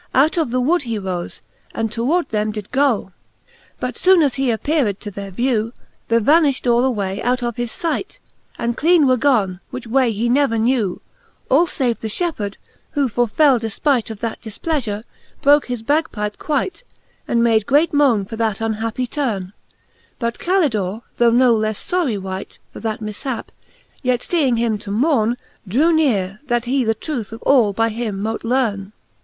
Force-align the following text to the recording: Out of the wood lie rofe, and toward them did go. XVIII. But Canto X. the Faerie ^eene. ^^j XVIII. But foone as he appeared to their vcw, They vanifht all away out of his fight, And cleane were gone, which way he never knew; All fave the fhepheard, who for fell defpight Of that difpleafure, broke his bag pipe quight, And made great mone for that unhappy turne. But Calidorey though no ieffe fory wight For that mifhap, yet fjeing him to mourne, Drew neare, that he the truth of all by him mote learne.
Out 0.15 0.35
of 0.35 0.49
the 0.49 0.59
wood 0.59 0.83
lie 0.87 0.93
rofe, 0.97 1.41
and 1.75 1.91
toward 1.91 2.27
them 2.29 2.51
did 2.51 2.71
go. 2.71 2.97
XVIII. 2.97 3.01
But 3.01 3.01
Canto 3.01 3.11
X. 3.11 3.13
the 3.13 3.37
Faerie 3.37 3.45
^eene. 3.45 3.49
^^j 3.49 3.53
XVIII. 3.53 3.69
But 3.77 3.93
foone 3.93 4.25
as 4.25 4.33
he 4.33 4.49
appeared 4.49 4.99
to 4.99 5.11
their 5.11 5.31
vcw, 5.31 5.71
They 6.07 6.17
vanifht 6.17 6.71
all 6.73 6.83
away 6.83 7.21
out 7.21 7.43
of 7.43 7.55
his 7.55 7.75
fight, 7.75 8.19
And 8.57 8.75
cleane 8.75 9.05
were 9.05 9.17
gone, 9.17 9.59
which 9.69 9.85
way 9.85 10.11
he 10.11 10.27
never 10.27 10.57
knew; 10.57 11.01
All 11.51 11.67
fave 11.67 11.99
the 11.99 12.07
fhepheard, 12.07 12.55
who 12.93 13.07
for 13.09 13.27
fell 13.27 13.59
defpight 13.59 14.09
Of 14.09 14.21
that 14.21 14.41
difpleafure, 14.41 15.03
broke 15.43 15.67
his 15.67 15.83
bag 15.83 16.11
pipe 16.11 16.39
quight, 16.39 16.83
And 17.27 17.43
made 17.43 17.67
great 17.67 17.93
mone 17.93 18.25
for 18.25 18.37
that 18.37 18.59
unhappy 18.59 19.05
turne. 19.05 19.53
But 20.17 20.39
Calidorey 20.39 21.03
though 21.17 21.29
no 21.29 21.53
ieffe 21.53 21.77
fory 21.91 22.19
wight 22.19 22.57
For 22.73 22.79
that 22.79 23.01
mifhap, 23.01 23.49
yet 24.01 24.21
fjeing 24.21 24.57
him 24.57 24.79
to 24.79 24.89
mourne, 24.89 25.37
Drew 25.67 25.93
neare, 25.93 26.39
that 26.47 26.65
he 26.65 26.83
the 26.83 26.95
truth 26.95 27.31
of 27.31 27.43
all 27.43 27.71
by 27.71 27.89
him 27.89 28.19
mote 28.19 28.43
learne. 28.43 28.93